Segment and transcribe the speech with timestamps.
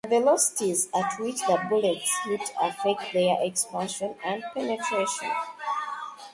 [0.03, 5.29] The velocities at which the bullets hit affect their expansion and penetration.